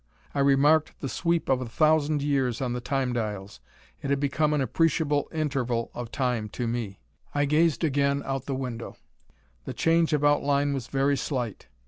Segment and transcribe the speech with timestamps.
[0.33, 3.59] I remarked the sweep of a thousand years on the Time dials.
[4.01, 6.97] It had become an appreciable interval of Time to me.
[7.35, 8.97] I gazed again out the window.
[9.65, 11.67] The change of outline was very slight.